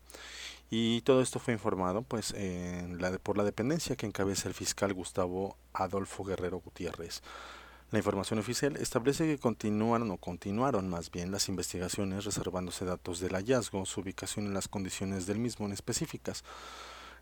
Y 0.70 1.02
todo 1.02 1.22
esto 1.22 1.40
fue 1.40 1.54
informado, 1.54 2.02
pues, 2.02 2.34
en 2.34 3.02
la, 3.02 3.18
por 3.20 3.38
la 3.38 3.44
dependencia 3.44 3.96
que 3.96 4.06
encabeza 4.06 4.48
el 4.48 4.54
fiscal 4.54 4.94
Gustavo 4.94 5.58
Adolfo 5.74 6.24
Guerrero 6.24 6.60
Gutiérrez. 6.60 7.22
La 7.92 8.00
información 8.00 8.40
oficial 8.40 8.76
establece 8.78 9.26
que 9.26 9.38
continuaron 9.38 10.10
o 10.10 10.18
continuaron 10.18 10.90
más 10.90 11.12
bien 11.12 11.32
las 11.32 11.50
investigaciones 11.50 12.26
reservándose 12.26 12.84
datos 12.84 13.20
del 13.20 13.36
hallazgo, 13.36 13.86
su 13.86 14.02
ubicación 14.02 14.48
y 14.48 14.50
las 14.50 14.68
condiciones 14.68 15.28
del 15.28 15.38
mismo 15.38 15.68
en 15.68 15.72
específicas. 15.72 16.44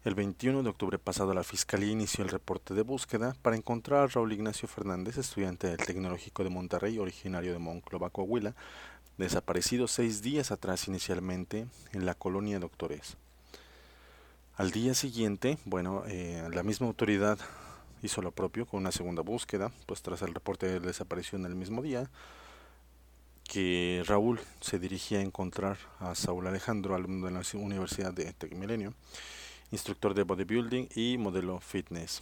El 0.05 0.15
21 0.15 0.63
de 0.63 0.69
octubre 0.69 0.97
pasado 0.99 1.33
la 1.33 1.43
Fiscalía 1.43 1.91
inició 1.91 2.23
el 2.23 2.29
reporte 2.29 2.73
de 2.73 2.81
búsqueda 2.81 3.35
para 3.41 3.55
encontrar 3.55 4.03
a 4.03 4.07
Raúl 4.07 4.33
Ignacio 4.33 4.67
Fernández, 4.67 5.17
estudiante 5.17 5.67
del 5.67 5.77
Tecnológico 5.77 6.43
de 6.43 6.49
Monterrey, 6.49 6.97
originario 6.97 7.53
de 7.53 7.59
Monclova, 7.59 8.09
Coahuila, 8.09 8.55
desaparecido 9.17 9.87
seis 9.87 10.21
días 10.21 10.51
atrás 10.51 10.87
inicialmente 10.87 11.67
en 11.91 12.05
la 12.05 12.15
colonia 12.15 12.59
Doctores. 12.59 13.17
Al 14.55 14.69
día 14.69 14.93
siguiente, 14.93 15.57
bueno, 15.65 16.03
eh, 16.05 16.47
la 16.53 16.61
misma 16.61 16.85
autoridad 16.85 17.39
hizo 18.03 18.21
lo 18.21 18.31
propio 18.31 18.67
con 18.67 18.81
una 18.81 18.91
segunda 18.91 19.23
búsqueda, 19.23 19.71
pues 19.87 20.03
tras 20.03 20.21
el 20.21 20.31
reporte 20.31 20.67
de 20.67 20.79
desaparición 20.79 21.47
el 21.47 21.55
mismo 21.55 21.81
día, 21.81 22.07
que 23.45 24.03
Raúl 24.05 24.39
se 24.61 24.77
dirigía 24.77 25.17
a 25.17 25.23
encontrar 25.23 25.79
a 25.99 26.13
Saúl 26.13 26.45
Alejandro, 26.45 26.93
alumno 26.93 27.25
de 27.25 27.33
la 27.33 27.41
Universidad 27.55 28.13
de 28.13 28.31
Tecmilenio, 28.31 28.93
instructor 29.71 30.13
de 30.13 30.21
bodybuilding 30.21 30.87
y 30.93 31.17
modelo 31.17 31.59
fitness. 31.59 32.21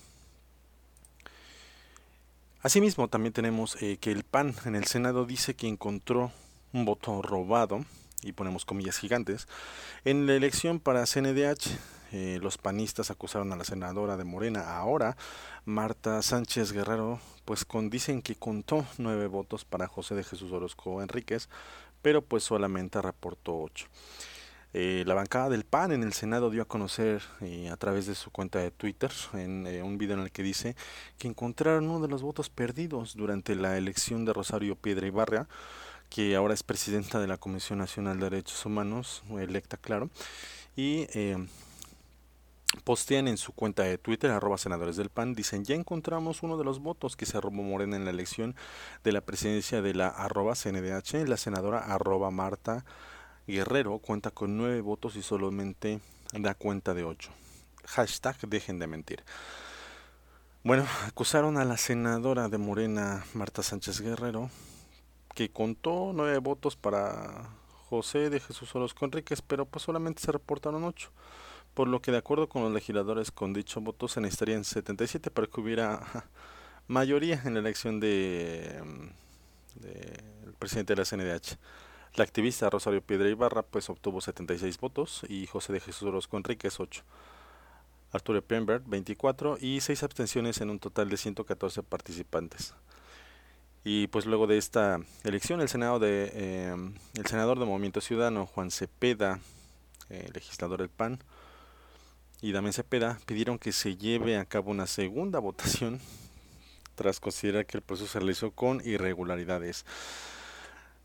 Asimismo, 2.62 3.10
también 3.10 3.34
tenemos 3.34 3.76
eh, 3.82 3.98
que 4.00 4.14
el 4.14 4.24
PAN 4.24 4.56
en 4.64 4.76
el 4.76 4.86
Senado 4.86 5.26
dice 5.26 5.54
que 5.54 5.68
encontró 5.68 6.32
un 6.72 6.86
voto 6.86 7.22
robado, 7.22 7.84
y 8.24 8.32
ponemos 8.32 8.64
comillas 8.64 9.00
gigantes, 9.00 9.50
en 10.06 10.28
la 10.28 10.36
elección 10.36 10.80
para 10.80 11.06
CNDH. 11.06 12.01
Eh, 12.12 12.40
los 12.42 12.58
panistas 12.58 13.10
acusaron 13.10 13.54
a 13.54 13.56
la 13.56 13.64
senadora 13.64 14.18
de 14.18 14.26
Morena, 14.26 14.78
ahora 14.78 15.16
Marta 15.64 16.22
Sánchez 16.22 16.74
Guerrero, 16.74 17.22
pues 17.46 17.64
con, 17.64 17.90
dicen 17.90 18.22
que 18.22 18.36
contó 18.36 18.86
nueve 18.98 19.28
votos 19.28 19.64
para 19.64 19.88
José 19.88 20.16
de 20.16 20.26
Jesús 20.26 20.52
Orozco 20.52 21.02
Enríquez, 21.02 21.48
pero 22.02 22.22
pues 22.22 22.44
solamente 22.44 23.02
reportó 23.02 23.58
ocho. 23.58 23.88
Eh, 24.74 25.04
la 25.06 25.14
bancada 25.14 25.50
del 25.50 25.66
PAN 25.66 25.92
en 25.92 26.04
el 26.04 26.14
Senado 26.14 26.50
dio 26.50 26.62
a 26.62 26.66
conocer 26.66 27.22
eh, 27.42 27.70
a 27.70 27.78
través 27.78 28.06
de 28.08 28.16
su 28.16 28.32
cuenta 28.32 28.60
de 28.60 28.72
Twitter 28.72 29.12
en 29.34 29.68
un 29.84 29.98
video 29.98 30.16
en 30.16 30.24
el 30.24 30.32
que 30.32 30.44
dice 30.44 30.78
que 31.18 31.28
encontraron 31.28 31.90
uno 31.90 32.00
de 32.00 32.08
los 32.08 32.22
votos 32.22 32.50
perdidos 32.50 33.16
durante 33.16 33.56
la 33.56 33.78
elección 33.78 34.24
de 34.24 34.34
Rosario 34.34 34.76
Piedra 34.76 35.08
Ibarra, 35.08 35.48
que 36.10 36.36
ahora 36.36 36.54
es 36.54 36.64
presidenta 36.64 37.20
de 37.20 37.28
la 37.28 37.38
Comisión 37.38 37.80
Nacional 37.80 38.20
de 38.20 38.30
Derechos 38.30 38.66
Humanos, 38.66 39.24
electa 39.38 39.78
claro, 39.78 40.10
y 40.76 41.06
postean 42.82 43.28
en 43.28 43.38
su 43.38 43.54
cuenta 43.54 43.84
de 43.84 43.98
Twitter, 43.98 44.32
arroba 44.32 44.58
senadores 44.58 44.98
del 44.98 45.10
PAN, 45.10 45.34
dicen, 45.34 45.64
ya 45.64 45.76
encontramos 45.76 46.44
uno 46.44 46.58
de 46.58 46.64
los 46.64 46.80
votos 46.80 47.16
que 47.16 47.26
se 47.26 47.40
robó 47.40 47.64
Morena 47.64 47.96
en 47.96 48.06
la 48.06 48.12
elección 48.12 48.56
de 49.04 49.12
la 49.12 49.22
presidencia 49.22 49.82
de 49.82 49.94
la 49.94 50.08
arroba 50.08 50.56
CNDH, 50.56 51.28
la 51.28 51.38
senadora 51.38 51.80
arroba 51.80 52.32
Marta 52.32 52.86
Guerrero 53.48 53.98
cuenta 54.00 54.32
con 54.32 54.58
nueve 54.58 54.82
votos 54.82 55.16
y 55.16 55.22
solamente 55.22 56.00
da 56.34 56.54
cuenta 56.54 56.94
de 56.94 57.04
ocho. 57.04 57.32
Hashtag 57.86 58.38
dejen 58.48 58.80
de 58.80 58.88
mentir. 58.88 59.24
Bueno, 60.64 60.86
acusaron 61.08 61.58
a 61.58 61.66
la 61.66 61.78
senadora 61.78 62.48
de 62.48 62.60
Morena, 62.60 63.26
Marta 63.34 63.64
Sánchez 63.64 64.00
Guerrero, 64.02 64.50
que 65.34 65.50
contó 65.50 66.12
nueve 66.14 66.38
votos 66.38 66.76
para 66.76 67.50
José 67.90 68.30
de 68.30 68.40
Jesús 68.40 68.74
Orozco 68.76 69.04
Enríquez, 69.04 69.42
pero 69.42 69.66
pues 69.66 69.84
solamente 69.84 70.22
se 70.22 70.32
reportaron 70.32 70.84
ocho. 70.84 71.10
Por 71.74 71.88
lo 71.88 72.02
que 72.02 72.12
de 72.12 72.18
acuerdo 72.18 72.50
con 72.50 72.64
los 72.64 72.72
legisladores 72.74 73.32
con 73.32 73.54
dicho 73.54 73.82
voto 73.82 74.08
se 74.08 74.22
necesitarían 74.22 74.64
77 74.64 75.32
para 75.32 75.48
que 75.48 75.62
hubiera 75.62 76.02
mayoría 76.88 77.42
en 77.46 77.54
la 77.54 77.62
elección 77.62 78.00
de, 78.00 78.82
de 79.76 80.24
presidente 80.60 80.94
de 80.94 81.02
la 81.02 81.06
CNDH. 81.06 81.58
La 82.16 82.26
activista 82.26 82.70
Rosario 82.70 83.02
Piedra 83.02 83.30
Ibarra 83.30 83.64
pues 83.64 83.90
obtuvo 83.90 84.20
76 84.20 84.78
votos 84.80 85.22
y 85.30 85.48
José 85.48 85.74
de 85.74 85.80
Jesús 85.80 86.04
Orozco 86.04 86.38
Enríquez 86.38 86.80
8. 86.80 87.04
Arturo 88.12 88.42
Pembert 88.42 88.84
24 88.88 89.58
y 89.60 89.80
6 89.80 90.04
abstenciones 90.04 90.60
en 90.60 90.70
un 90.70 90.80
total 90.80 91.10
de 91.10 91.18
114 91.18 91.84
participantes. 91.84 92.74
Y 93.84 94.08
pues 94.08 94.26
luego 94.26 94.46
de 94.46 94.58
esta 94.58 95.00
elección 95.24 95.62
el 95.62 95.70
senado 95.70 96.00
de 96.00 96.32
eh, 96.34 96.76
el 97.16 97.26
senador 97.26 97.58
de 97.58 97.66
Movimiento 97.66 98.02
Ciudadano 98.02 98.46
Juan 98.46 98.70
Cepeda, 98.70 99.40
eh, 100.10 100.30
legislador 100.34 100.80
del 100.80 100.90
PAN, 100.90 101.20
y 102.42 102.52
Damián 102.52 102.74
Cepeda 102.74 103.20
pidieron 103.26 103.60
que 103.60 103.72
se 103.72 103.96
lleve 103.96 104.38
a 104.38 104.46
cabo 104.46 104.72
una 104.72 104.88
segunda 104.88 105.40
votación 105.40 106.00
tras 106.96 107.20
considerar 107.20 107.66
que 107.66 107.78
el 107.78 107.84
proceso 107.84 108.12
se 108.12 108.20
realizó 108.20 108.52
con 108.52 108.82
irregularidades. 108.86 109.86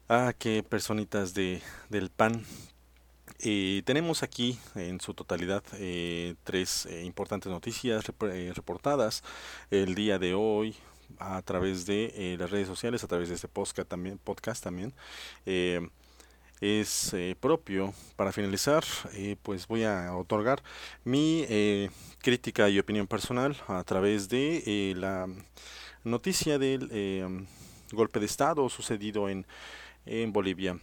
Ah, 0.09 0.33
qué 0.39 0.63
personitas 0.63 1.35
de, 1.35 1.61
del 1.91 2.11
PAN. 2.11 2.45
Eh, 3.41 3.83
tenemos 3.85 4.23
aquí 4.23 4.59
en 4.75 5.01
su 5.01 5.13
totalidad 5.13 5.63
eh, 5.75 6.37
tres 6.45 6.87
eh, 6.87 7.05
importantes 7.05 7.53
noticias 7.53 8.07
reportadas 8.07 9.23
el 9.71 9.95
día 9.95 10.19
de 10.19 10.33
hoy 10.33 10.75
a 11.19 11.43
través 11.43 11.85
de 11.87 12.37
las 12.39 12.51
redes 12.51 12.67
sociales, 12.67 13.05
a 13.05 13.09
través 13.09 13.29
de 13.29 13.35
este 13.35 13.49
podcast 13.49 13.89
también. 13.89 14.19
Podcast 14.19 14.65
también 14.65 14.95
es 16.61 17.15
propio. 17.41 17.93
Para 18.17 18.33
finalizar, 18.33 18.85
pues 19.43 19.67
voy 19.67 19.85
a 19.85 20.15
otorgar 20.17 20.63
mi 21.05 21.47
crítica 22.21 22.69
y 22.69 22.79
opinión 22.79 23.07
personal 23.07 23.57
a 23.69 23.83
través 23.85 24.29
de 24.29 24.95
la 24.97 25.29
noticia 26.05 26.59
del 26.59 27.47
golpe 27.93 28.21
de 28.21 28.27
Estado 28.27 28.69
sucedido 28.69 29.29
en 29.29 29.47
en 30.07 30.33
Bolivia. 30.33 30.79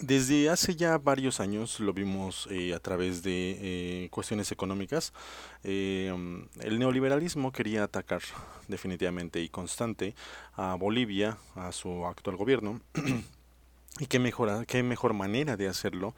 Desde 0.00 0.50
hace 0.50 0.76
ya 0.76 0.98
varios 0.98 1.40
años 1.40 1.80
lo 1.80 1.94
vimos 1.94 2.46
eh, 2.50 2.74
a 2.74 2.78
través 2.78 3.22
de 3.22 3.56
eh, 4.04 4.08
cuestiones 4.10 4.52
económicas. 4.52 5.14
Eh, 5.64 6.12
el 6.60 6.78
neoliberalismo 6.78 7.52
quería 7.52 7.84
atacar 7.84 8.20
definitivamente 8.68 9.40
y 9.40 9.48
constante 9.48 10.14
a 10.54 10.74
Bolivia, 10.74 11.38
a 11.54 11.72
su 11.72 12.04
actual 12.06 12.36
gobierno. 12.36 12.80
y 13.98 14.06
qué 14.06 14.18
mejor, 14.18 14.66
qué 14.66 14.82
mejor 14.82 15.14
manera 15.14 15.56
de 15.56 15.68
hacerlo 15.68 16.14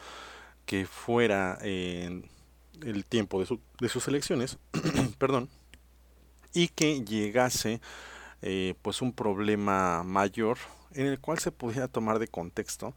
que 0.66 0.86
fuera 0.86 1.58
en 1.62 2.28
el 2.82 3.04
tiempo 3.04 3.40
de, 3.40 3.46
su, 3.46 3.60
de 3.80 3.88
sus 3.88 4.08
elecciones, 4.08 4.58
perdón, 5.18 5.48
y 6.52 6.68
que 6.68 7.04
llegase 7.04 7.80
pues 8.82 9.02
un 9.02 9.12
problema 9.12 10.02
mayor 10.02 10.56
en 10.92 11.06
el 11.06 11.20
cual 11.20 11.38
se 11.38 11.52
pudiera 11.52 11.88
tomar 11.88 12.18
de 12.18 12.28
contexto 12.28 12.94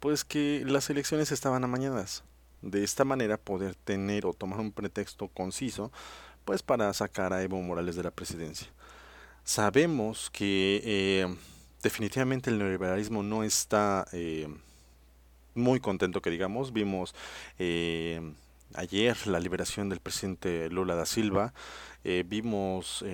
pues 0.00 0.24
que 0.24 0.64
las 0.66 0.90
elecciones 0.90 1.30
estaban 1.30 1.62
amañadas. 1.62 2.24
De 2.60 2.82
esta 2.82 3.04
manera 3.04 3.36
poder 3.36 3.76
tener 3.76 4.26
o 4.26 4.32
tomar 4.32 4.60
un 4.60 4.72
pretexto 4.72 5.28
conciso 5.28 5.92
pues 6.44 6.62
para 6.62 6.92
sacar 6.92 7.32
a 7.32 7.42
Evo 7.42 7.60
Morales 7.62 7.94
de 7.94 8.02
la 8.02 8.10
presidencia. 8.10 8.66
Sabemos 9.44 10.28
que 10.30 10.80
eh, 10.84 11.36
definitivamente 11.82 12.50
el 12.50 12.58
neoliberalismo 12.58 13.22
no 13.22 13.44
está 13.44 14.06
eh, 14.12 14.48
muy 15.54 15.80
contento 15.80 16.22
que 16.22 16.30
digamos. 16.30 16.72
Vimos 16.72 17.14
eh, 17.58 18.20
ayer 18.74 19.26
la 19.26 19.40
liberación 19.40 19.88
del 19.88 20.00
presidente 20.00 20.68
Lula 20.70 20.94
da 20.94 21.06
Silva, 21.06 21.52
vimos 22.04 23.04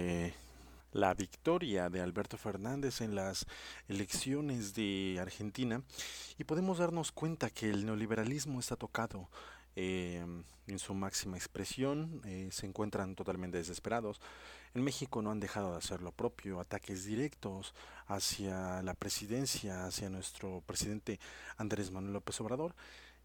la 0.92 1.14
victoria 1.14 1.90
de 1.90 2.00
Alberto 2.00 2.36
Fernández 2.36 3.00
en 3.00 3.14
las 3.14 3.46
elecciones 3.88 4.74
de 4.74 5.18
Argentina 5.20 5.82
y 6.38 6.44
podemos 6.44 6.78
darnos 6.78 7.12
cuenta 7.12 7.50
que 7.50 7.70
el 7.70 7.84
neoliberalismo 7.84 8.60
está 8.60 8.76
tocado 8.76 9.28
eh, 9.76 10.24
en 10.66 10.78
su 10.78 10.92
máxima 10.92 11.36
expresión, 11.36 12.20
eh, 12.24 12.48
se 12.50 12.66
encuentran 12.66 13.14
totalmente 13.14 13.58
desesperados. 13.58 14.20
En 14.74 14.82
México 14.82 15.22
no 15.22 15.30
han 15.30 15.40
dejado 15.40 15.72
de 15.72 15.78
hacer 15.78 16.02
lo 16.02 16.12
propio, 16.12 16.60
ataques 16.60 17.04
directos 17.04 17.74
hacia 18.06 18.82
la 18.82 18.94
presidencia, 18.94 19.86
hacia 19.86 20.10
nuestro 20.10 20.62
presidente 20.66 21.18
Andrés 21.56 21.90
Manuel 21.90 22.14
López 22.14 22.40
Obrador. 22.40 22.74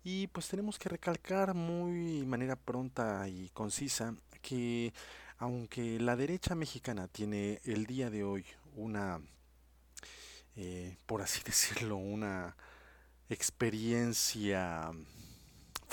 Y 0.03 0.27
pues 0.27 0.47
tenemos 0.49 0.77
que 0.79 0.89
recalcar 0.89 1.53
muy 1.53 2.25
manera 2.25 2.55
pronta 2.55 3.27
y 3.29 3.49
concisa 3.49 4.15
que 4.41 4.93
aunque 5.37 5.99
la 5.99 6.15
derecha 6.15 6.55
mexicana 6.55 7.07
tiene 7.07 7.61
el 7.65 7.85
día 7.85 8.09
de 8.09 8.23
hoy 8.23 8.45
una, 8.75 9.21
eh, 10.55 10.97
por 11.05 11.21
así 11.21 11.41
decirlo, 11.45 11.97
una 11.97 12.55
experiencia 13.29 14.91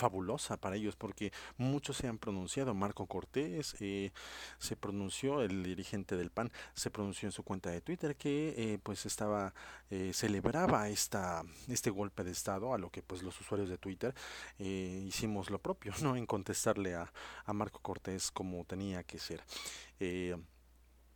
fabulosa 0.01 0.57
para 0.57 0.77
ellos 0.77 0.97
porque 0.97 1.31
muchos 1.59 1.99
se 1.99 2.09
han 2.09 2.19
pronunciado. 2.19 2.75
Marco 2.75 3.07
Cortés 3.07 3.77
eh, 3.81 4.13
se 4.59 4.75
pronunció, 4.75 5.43
el 5.43 5.63
dirigente 5.63 6.17
del 6.17 6.31
PAN 6.31 6.51
se 6.75 6.91
pronunció 6.91 7.29
en 7.29 7.33
su 7.33 7.43
cuenta 7.43 7.71
de 7.71 7.83
Twitter 7.83 8.17
que 8.17 8.55
eh, 8.57 8.79
pues 8.83 9.05
estaba 9.05 9.53
eh, 9.91 10.13
celebraba 10.15 10.89
esta 10.89 11.43
este 11.69 11.91
golpe 11.91 12.25
de 12.25 12.31
estado 12.31 12.73
a 12.73 12.79
lo 12.79 12.91
que 12.91 13.03
pues 13.03 13.23
los 13.23 13.39
usuarios 13.41 13.69
de 13.69 13.77
Twitter 13.77 14.15
hicimos 14.59 15.51
lo 15.51 15.59
propio, 15.59 15.93
no 16.03 16.17
en 16.17 16.27
contestarle 16.27 16.95
a, 16.95 17.13
a 17.45 17.53
Marco 17.53 17.81
Cortés 17.81 18.31
como 18.31 18.65
tenía 18.65 19.03
que 19.03 19.19
ser 19.19 19.43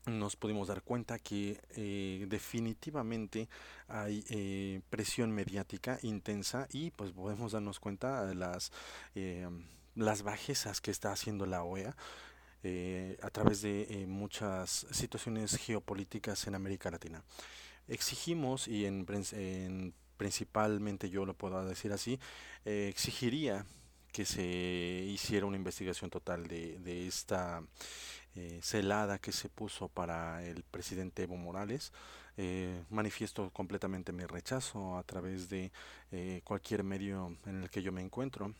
nos 0.07 0.37
pudimos 0.37 0.69
dar 0.69 0.83
cuenta 0.83 1.19
que 1.19 1.61
eh, 1.77 2.27
definitivamente 2.29 3.49
hay 3.89 4.25
eh, 4.29 4.81
presión 4.91 5.31
mediática 5.31 5.99
intensa 6.03 6.69
y 6.73 6.91
pues 6.91 7.13
podemos 7.13 7.53
darnos 7.53 7.81
cuenta 7.81 8.27
de 8.27 8.35
las 8.35 8.73
eh, 9.15 9.49
las 9.95 10.23
bajezas 10.23 10.81
que 10.81 10.91
está 10.91 11.13
haciendo 11.13 11.47
la 11.47 11.63
OEA 11.63 11.97
a 13.21 13.29
través 13.29 13.61
de 13.61 14.07
muchas 14.09 14.87
situaciones 14.91 15.55
geopolíticas 15.59 16.47
en 16.47 16.55
América 16.55 16.91
Latina. 16.91 17.23
Exigimos 17.89 18.69
y 18.69 18.87
en, 18.87 19.05
en 19.33 19.93
principalmente 20.17 21.11
yo 21.11 21.27
lo 21.27 21.35
puedo 21.35 21.63
decir 21.67 21.93
así, 21.93 22.19
exigiría 22.65 23.67
que 24.14 24.25
se 24.25 24.44
hiciera 24.44 25.44
una 25.44 25.56
investigación 25.56 26.09
total 26.09 26.47
de, 26.47 26.78
de 26.78 27.09
esta 27.09 27.64
eh, 28.37 28.61
celada 28.62 29.18
que 29.18 29.33
se 29.33 29.49
puso 29.49 29.88
para 29.88 30.44
el 30.44 30.62
presidente 30.62 31.25
Evo 31.25 31.37
Morales. 31.37 31.92
Eh, 32.37 32.85
manifiesto 32.90 33.50
completamente 33.50 34.12
mi 34.12 34.24
rechazo 34.24 34.96
a 34.98 35.03
través 35.03 35.48
de 35.48 35.72
eh, 36.12 36.42
cualquier 36.44 36.85
medio 36.85 37.37
en 37.44 37.64
el 37.64 37.70
que 37.70 37.83
yo 37.83 37.90
me 37.90 38.03
encuentro. 38.03 38.55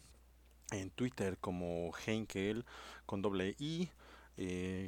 En 0.73 0.91
Twitter 0.91 1.39
como 1.39 1.93
Heinkel 2.05 2.65
con 3.07 3.23
doble 3.23 3.55
I, 3.61 3.89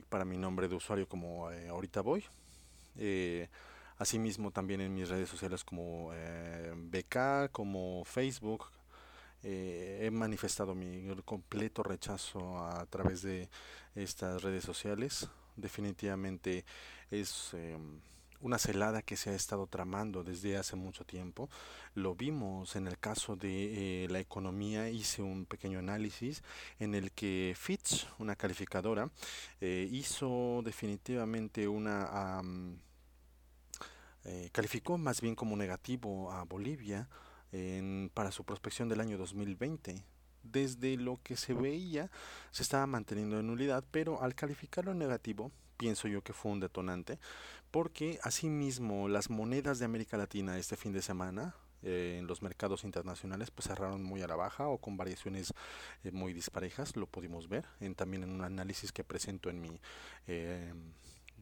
para 0.09 0.25
mi 0.25 0.37
nombre 0.37 0.67
de 0.67 0.75
usuario 0.75 1.09
como 1.09 1.49
ahorita 1.49 2.01
voy. 2.01 2.25
asimismo 3.99 4.51
también 4.51 4.81
en 4.81 4.93
mis 4.93 5.09
redes 5.09 5.29
sociales 5.29 5.63
como 5.63 6.11
BK, 6.91 7.53
como 7.53 8.05
Facebook, 8.05 8.67
eh, 9.43 10.01
he 10.03 10.11
manifestado 10.11 10.75
mi 10.75 11.07
completo 11.25 11.83
rechazo 11.83 12.59
a 12.59 12.85
través 12.87 13.23
de 13.23 13.49
estas 13.95 14.43
redes 14.43 14.65
sociales. 14.65 15.29
Definitivamente 15.57 16.65
es 17.11 17.55
em, 17.55 18.01
una 18.41 18.59
celada 18.59 19.03
que 19.03 19.17
se 19.17 19.31
ha 19.31 19.35
estado 19.35 19.67
tramando 19.67 20.25
desde 20.25 20.57
hace 20.57 20.77
mucho 20.77 21.05
tiempo. 21.05 21.49
Lo 21.95 22.15
vimos 22.15 22.77
en 22.77 22.87
el 22.87 22.99
caso 22.99 23.37
de 23.37 24.05
eh, 24.05 24.09
la 24.09 24.21
economía, 24.21 24.91
hice 24.91 25.23
un 25.23 25.47
pequeño 25.47 25.79
análisis 25.79 26.43
en 26.79 26.95
el 26.95 27.13
que 27.13 27.55
Fitch, 27.57 28.07
una 28.19 28.37
calificadora, 28.37 29.11
eh, 29.61 29.89
hizo 29.91 30.63
definitivamente 30.65 31.69
una... 31.69 32.43
calificó 34.53 34.99
más 34.99 35.21
bien 35.21 35.37
como 35.37 35.57
negativo 35.57 36.33
a 36.33 36.43
Bolivia 36.45 37.09
para 38.15 38.33
su 38.33 38.45
prospección 38.45 38.89
del 38.89 39.01
año 39.01 39.19
2020. 39.19 40.05
Desde 40.43 40.97
lo 40.97 41.21
que 41.23 41.37
se 41.37 41.55
veía, 41.55 42.11
se 42.51 42.63
estaba 42.63 42.87
manteniendo 42.87 43.41
en 43.41 43.47
nulidad, 43.47 43.85
pero 43.91 44.23
al 44.23 44.35
calificarlo 44.35 44.93
en 44.93 44.99
negativo, 44.99 45.51
pienso 45.77 46.09
yo 46.09 46.23
que 46.23 46.33
fue 46.33 46.53
un 46.53 46.61
detonante, 46.61 47.19
porque 47.71 48.19
asimismo 48.23 49.09
las 49.09 49.31
monedas 49.31 49.79
de 49.79 49.85
América 49.85 50.17
Latina 50.17 50.59
este 50.59 50.77
fin 50.77 50.93
de 50.93 51.03
semana, 51.03 51.55
eh, 51.83 52.17
en 52.19 52.27
los 52.27 52.43
mercados 52.43 52.85
internacionales 52.85 53.51
pues 53.51 53.69
cerraron 53.69 54.03
muy 54.03 54.23
a 54.23 54.27
la 54.27 54.35
baja 54.35 54.67
o 54.67 54.79
con 54.79 54.97
variaciones 54.97 55.53
eh, 56.05 56.11
muy 56.11 56.33
disparejas, 56.33 56.97
lo 56.97 57.07
pudimos 57.07 57.49
ver 57.49 57.67
en, 57.81 57.95
también 57.95 58.23
en 58.23 58.31
un 58.33 58.43
análisis 58.43 58.93
que 58.93 59.05
presento 59.05 59.51
en 59.51 59.61
mi, 59.61 59.81
eh, 60.27 60.73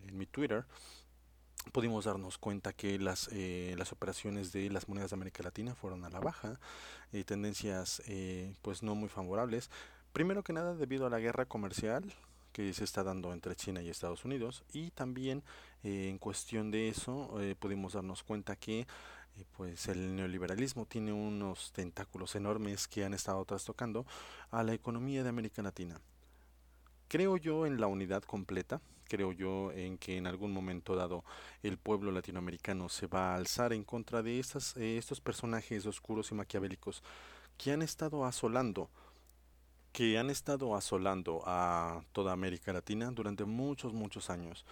en 0.07 0.19
mi 0.19 0.27
Twitter 0.27 0.67
pudimos 1.73 2.05
darnos 2.05 2.39
cuenta 2.39 2.73
que 2.73 2.99
las, 2.99 3.29
eh, 3.33 3.75
las 3.79 3.93
operaciones 3.93 4.53
de 4.53 4.71
las 4.71 4.89
monedas 4.89 5.11
de 5.11 5.15
América 5.15 5.43
Latina 5.43 5.75
fueron 5.75 6.05
a 6.05 6.11
la 6.11 6.21
baja, 6.21 6.61
eh, 7.13 7.25
tendencias 7.25 8.03
eh, 8.07 8.55
pues 8.63 8.83
no 8.83 8.95
muy 8.95 9.09
favorables. 9.09 9.71
Primero 10.13 10.43
que 10.45 10.53
nada 10.53 10.75
debido 10.75 11.07
a 11.07 11.11
la 11.11 11.19
guerra 11.19 11.47
comercial 11.47 12.05
que 12.53 12.73
se 12.73 12.85
está 12.85 13.03
dando 13.03 13.33
entre 13.33 13.57
China 13.57 13.83
y 13.83 13.89
Estados 13.89 14.25
Unidos 14.25 14.63
y 14.73 14.93
también 14.93 15.43
en 15.83 16.19
cuestión 16.19 16.71
de 16.71 16.89
eso 16.89 17.37
pudimos 17.59 17.95
darnos 17.95 18.23
cuenta 18.23 18.55
que 18.55 18.87
pues 19.57 19.89
el 19.89 20.15
neoliberalismo 20.15 20.87
tiene 20.87 21.13
unos 21.13 21.73
tentáculos 21.73 22.37
enormes 22.37 22.87
que 22.87 23.05
han 23.05 23.13
estado 23.13 23.45
trastocando 23.45 24.07
a 24.53 24.63
la 24.63 24.73
economía 24.73 25.25
de 25.25 25.31
América 25.31 25.63
Latina. 25.63 26.01
Creo 27.09 27.37
yo 27.37 27.67
en 27.67 27.81
la 27.81 27.89
unidad 27.89 28.23
completa, 28.23 28.81
creo 29.05 29.33
yo 29.33 29.73
en 29.73 29.99
que 29.99 30.17
en 30.17 30.27
algún 30.27 30.53
momento 30.53 30.97
dado 30.97 31.25
el 31.63 31.79
pueblo 31.79 32.11
latinoamericano 32.11 32.89
se 32.89 33.07
va 33.07 33.33
a 33.33 33.37
alzar 33.37 33.73
en 33.73 33.85
contra 33.85 34.23
de 34.23 34.39
estas, 34.39 34.77
eh, 34.77 34.99
estos 34.99 35.21
personajes 35.21 35.87
oscuros 35.87 36.31
y 36.31 36.35
maquiavélicos 36.35 37.03
que 37.57 37.73
han 37.73 37.83
estado 37.83 38.25
asolando 38.25 38.91
que 39.95 40.19
han 40.19 40.29
estado 40.29 40.75
asolando 40.75 41.45
a 41.47 42.03
toda 42.11 42.33
América 42.33 42.73
Latina 42.73 43.13
durante 43.13 43.45
muchos, 43.45 43.93
muchos 43.93 44.29
años. 44.29 44.67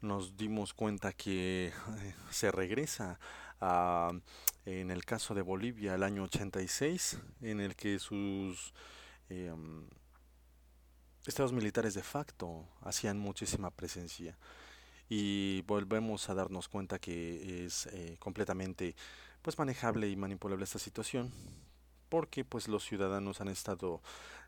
Nos 0.00 0.34
dimos 0.38 0.72
cuenta 0.72 1.12
que 1.12 1.66
eh, 1.66 2.14
se 2.30 2.50
regresa 2.50 3.20
a, 3.60 4.12
en 4.64 4.90
el 4.90 5.04
caso 5.04 5.34
de 5.34 5.42
Bolivia, 5.42 5.92
al 5.92 6.02
año 6.02 6.22
86, 6.22 7.18
en 7.42 7.60
el 7.60 7.76
que 7.76 7.98
sus 7.98 8.72
em, 9.28 9.84
estados 11.26 11.52
militares 11.52 11.94
de 11.94 12.02
facto 12.02 12.64
hacían 12.82 13.18
muchísima 13.18 13.70
presencia. 13.70 14.36
Y 15.08 15.62
volvemos 15.62 16.28
a 16.30 16.34
darnos 16.34 16.68
cuenta 16.68 16.98
que 16.98 17.66
es 17.66 17.86
eh, 17.86 18.16
completamente 18.18 18.94
pues 19.42 19.58
manejable 19.58 20.08
y 20.08 20.16
manipulable 20.16 20.64
esta 20.64 20.78
situación 20.78 21.32
porque 22.12 22.44
pues 22.44 22.68
los 22.68 22.84
ciudadanos 22.84 23.40
han 23.40 23.48
estado 23.48 24.02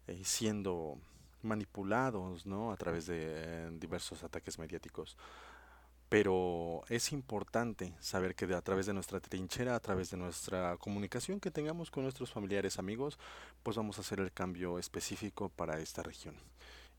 eh, 0.07 0.21
siendo 0.23 0.99
manipulados 1.41 2.45
no 2.45 2.73
a 2.73 2.77
través 2.77 3.07
de 3.07 3.23
eh, 3.25 3.71
diversos 3.73 4.23
ataques 4.23 4.59
mediáticos. 4.59 5.17
Pero 6.11 6.83
es 6.91 7.11
importante 7.13 7.95
saber 8.01 8.35
que 8.35 8.45
a 8.55 8.61
través 8.61 8.85
de 8.85 8.93
nuestra 8.93 9.19
trinchera, 9.19 9.75
a 9.75 9.81
través 9.81 10.11
de 10.11 10.19
nuestra 10.19 10.77
comunicación 10.77 11.41
que 11.41 11.51
tengamos 11.51 11.91
con 11.91 12.03
nuestros 12.03 12.31
familiares, 12.31 12.79
amigos, 12.79 13.19
pues 13.63 13.79
vamos 13.79 13.97
a 13.97 14.03
hacer 14.03 14.21
el 14.21 14.31
cambio 14.31 14.79
específico 14.79 15.49
para 15.49 15.81
esta 15.81 16.03
región. 16.03 16.35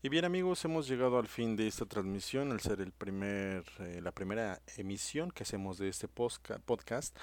Y 0.06 0.08
bien 0.08 0.24
amigos, 0.24 0.64
hemos 0.64 0.86
llegado 0.86 1.18
al 1.18 1.26
fin 1.26 1.56
de 1.56 1.66
esta 1.66 1.84
transmisión, 1.84 2.52
al 2.52 2.60
ser 2.60 2.80
el 2.80 2.92
primer, 2.92 3.64
eh, 3.80 3.98
la 4.00 4.12
primera 4.12 4.60
emisión 4.76 5.32
que 5.32 5.42
hacemos 5.42 5.78
de 5.78 5.88
este 5.88 6.06
podcast. 6.06 7.18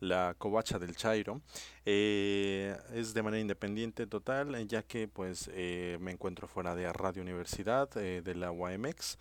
la 0.00 0.34
covacha 0.38 0.78
del 0.78 0.96
Chairo. 0.96 1.42
Eh, 1.84 2.74
es 2.94 3.12
de 3.12 3.22
manera 3.22 3.42
independiente 3.42 4.06
total, 4.06 4.66
ya 4.66 4.82
que 4.82 5.08
pues 5.08 5.48
me 6.00 6.10
encuentro 6.10 6.48
fuera 6.48 6.74
de 6.74 6.90
Radio 6.90 7.20
Universidad, 7.20 7.90
de 7.90 8.34
la 8.34 8.50
UAMX. 8.50 9.18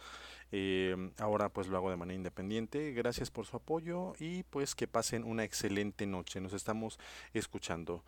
ahora 1.20 1.50
pues 1.50 1.68
lo 1.68 1.76
hago 1.76 1.90
de 1.90 1.98
manera 1.98 2.16
independiente. 2.16 2.94
Gracias 2.94 3.30
por 3.30 3.46
su 3.46 3.58
apoyo 3.58 4.14
y 4.20 4.44
pues 4.44 4.74
que 4.74 4.88
pasen 4.88 5.26
una 5.26 5.44
excelente 5.44 6.06
noche. 6.06 6.40
Nos 6.40 6.54
estamos 6.54 6.98
escuchando. 7.34 8.06